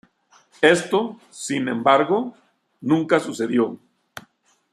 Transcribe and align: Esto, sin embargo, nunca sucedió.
Esto, 0.63 1.19
sin 1.29 1.67
embargo, 1.67 2.33
nunca 2.81 3.19
sucedió. 3.19 3.77